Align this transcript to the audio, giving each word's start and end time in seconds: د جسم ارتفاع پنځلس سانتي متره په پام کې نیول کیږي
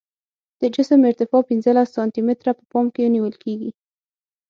د 0.61 0.63
جسم 0.75 0.99
ارتفاع 1.09 1.41
پنځلس 1.49 1.87
سانتي 1.95 2.21
متره 2.27 2.51
په 2.59 2.63
پام 2.71 2.85
کې 2.95 3.11
نیول 3.15 3.35
کیږي 3.43 3.71